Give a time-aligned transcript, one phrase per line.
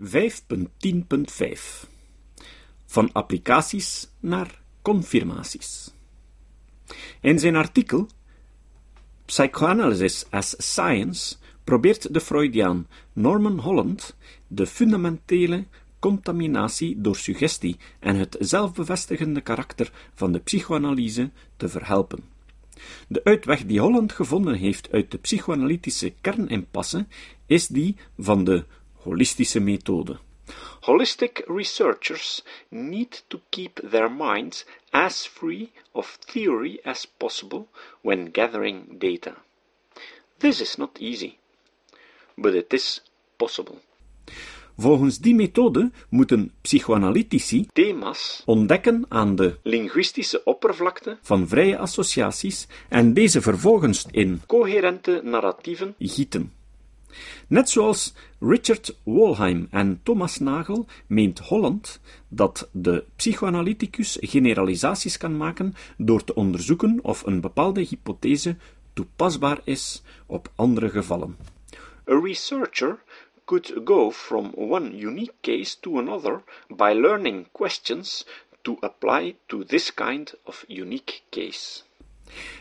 [0.00, 0.06] 5.10.5
[2.86, 5.94] Van applicaties naar confirmaties.
[7.20, 8.08] In zijn artikel
[9.24, 15.64] Psychoanalysis as Science probeert de Freudiaan Norman Holland de fundamentele
[15.98, 22.24] contaminatie door suggestie en het zelfbevestigende karakter van de psychoanalyse te verhelpen.
[23.08, 27.06] De uitweg die Holland gevonden heeft uit de psychoanalytische kernimpasse
[27.46, 28.64] is die van de
[29.04, 30.18] holistische methode.
[30.80, 37.66] Holistic researchers need to keep their minds as free of theory as possible
[38.02, 39.34] when gathering data.
[40.38, 41.38] This is not easy,
[42.36, 43.00] but it is
[43.36, 43.80] possible.
[44.76, 53.14] Volgens die methode moeten psychoanalytici thema's ontdekken aan de linguïstische oppervlakte van vrije associaties en
[53.14, 56.52] deze vervolgens in coherente narratieven gieten.
[57.46, 65.74] Net zoals Richard Wolheim en Thomas Nagel meent Holland dat de psychoanalyticus generalisaties kan maken
[65.96, 68.56] door te onderzoeken of een bepaalde hypothese
[68.92, 71.36] toepasbaar is op andere gevallen.
[72.08, 73.02] A researcher
[73.44, 78.26] could go from one unique case to another by learning questions
[78.62, 81.82] to apply to this kind of unique case.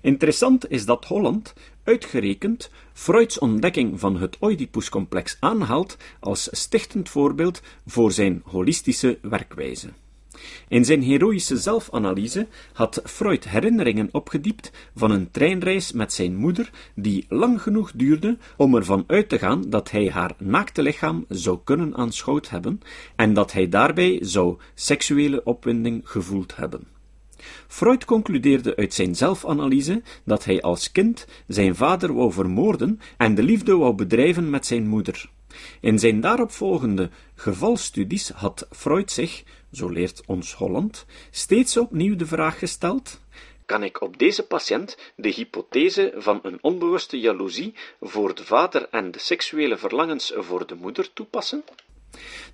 [0.00, 1.52] Interessant is dat Holland
[1.84, 9.88] uitgerekend Freuds ontdekking van het Oedipuscomplex aanhaalt als stichtend voorbeeld voor zijn holistische werkwijze.
[10.68, 17.26] In zijn heroïsche zelfanalyse had Freud herinneringen opgediept van een treinreis met zijn moeder die
[17.28, 21.96] lang genoeg duurde om ervan uit te gaan dat hij haar naakte lichaam zou kunnen
[21.96, 22.80] aanschouwd hebben
[23.16, 26.86] en dat hij daarbij zou seksuele opwinding gevoeld hebben.
[27.66, 33.42] Freud concludeerde uit zijn zelfanalyse dat hij als kind zijn vader wou vermoorden en de
[33.42, 35.30] liefde wou bedrijven met zijn moeder.
[35.80, 42.58] In zijn daaropvolgende gevalstudies had Freud zich, zo leert ons Holland, steeds opnieuw de vraag
[42.58, 43.20] gesteld:
[43.70, 49.10] kan ik op deze patiënt de hypothese van een onbewuste jaloezie voor de vader en
[49.10, 51.64] de seksuele verlangens voor de moeder toepassen?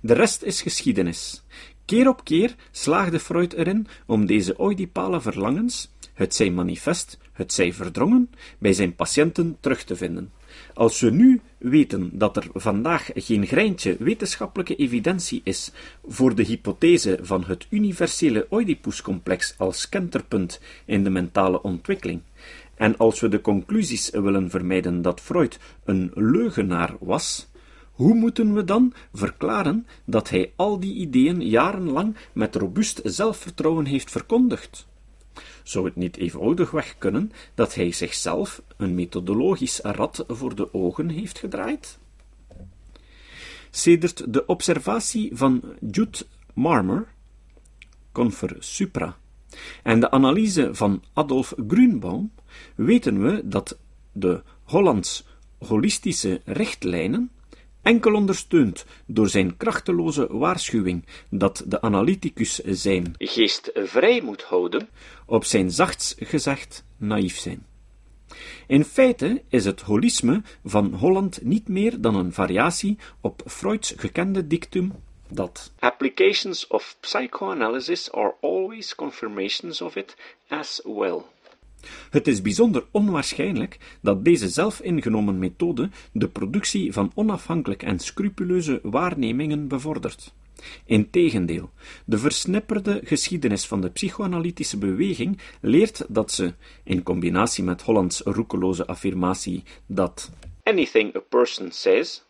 [0.01, 1.43] De rest is geschiedenis.
[1.87, 7.73] Keer op keer slaagde Freud erin om deze oedipale verlangens, het zij manifest, het zij
[7.73, 10.31] verdrongen, bij zijn patiënten terug te vinden.
[10.73, 15.71] Als we nu weten dat er vandaag geen greintje wetenschappelijke evidentie is
[16.07, 22.21] voor de hypothese van het universele Oedipuscomplex als kenterpunt in de mentale ontwikkeling,
[22.75, 27.47] en als we de conclusies willen vermijden dat Freud een leugenaar was,
[27.97, 34.11] hoe moeten we dan verklaren dat hij al die ideeën jarenlang met robuust zelfvertrouwen heeft
[34.11, 34.87] verkondigd?
[35.63, 41.39] Zou het niet eenvoudigweg kunnen dat hij zichzelf een methodologisch rad voor de ogen heeft
[41.39, 41.97] gedraaid?
[43.69, 46.17] Sedert de observatie van Jude
[46.53, 47.07] Marmer,
[48.11, 49.17] Confer Supra,
[49.83, 52.31] en de analyse van Adolf Grünbaum
[52.75, 53.77] weten we dat
[54.11, 55.25] de Hollands
[55.57, 57.31] holistische richtlijnen
[57.87, 64.89] enkel ondersteund door zijn krachteloze waarschuwing dat de analyticus zijn geest vrij moet houden,
[65.25, 67.65] op zijn zachts gezegd naïef zijn.
[68.67, 74.47] In feite is het holisme van Holland niet meer dan een variatie op Freuds gekende
[74.47, 74.91] dictum
[75.29, 80.15] dat applications of psychoanalysis are always confirmations of it
[80.47, 81.21] as well.
[82.09, 89.67] Het is bijzonder onwaarschijnlijk dat deze zelfingenomen methode de productie van onafhankelijk en scrupuleuze waarnemingen
[89.67, 90.33] bevordert.
[90.85, 91.69] Integendeel,
[92.05, 96.53] de versnipperde geschiedenis van de psychoanalytische beweging leert dat ze,
[96.83, 100.31] in combinatie met Hollands roekeloze affirmatie dat
[100.63, 102.23] anything a person says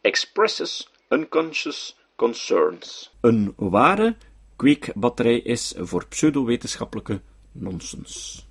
[0.00, 4.16] expresses unconscious concerns, een ware
[4.56, 7.20] kweekbatterij is voor pseudowetenschappelijke
[7.52, 8.46] nonsens.